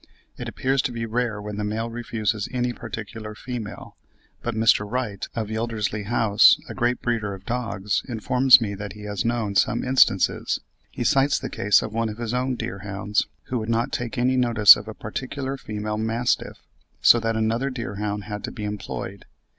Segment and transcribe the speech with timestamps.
[0.35, 3.97] It appears to be rare when the male refuses any particular female,
[4.41, 4.83] but Mr.
[4.91, 9.53] Wright, of Yeldersley House, a great breeder of dogs, informs me that he has known
[9.53, 10.59] some instances;
[10.89, 14.37] he cites the case of one of his own deerhounds, who would not take any
[14.37, 16.57] notice of a particular female mastiff,
[17.03, 19.25] so that another deerhound had to be employed.